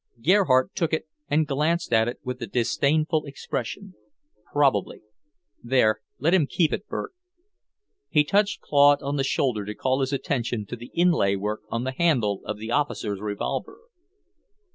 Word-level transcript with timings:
Gerhardt 0.19 0.73
took 0.73 0.93
it 0.93 1.07
and 1.27 1.45
glanced 1.45 1.93
at 1.93 2.07
it 2.07 2.19
with 2.23 2.41
a 2.41 2.47
disdainful 2.47 3.23
expression. 3.25 3.93
"Probably. 4.51 5.01
There, 5.61 6.01
let 6.17 6.33
him 6.33 6.47
keep 6.47 6.73
it, 6.73 6.87
Bert." 6.87 7.13
He 8.09 8.23
touched 8.23 8.61
Claude 8.61 9.03
on 9.03 9.17
the 9.17 9.23
shoulder 9.23 9.63
to 9.63 9.75
call 9.75 9.99
his 9.99 10.11
attention 10.11 10.65
to 10.65 10.75
the 10.75 10.89
inlay 10.95 11.35
work 11.35 11.61
on 11.69 11.83
the 11.83 11.91
handle 11.93 12.41
of 12.45 12.57
the 12.57 12.71
officer's 12.71 13.19
revolver. 13.21 13.77